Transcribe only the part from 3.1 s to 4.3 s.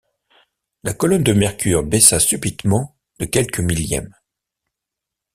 de quelques millièmes.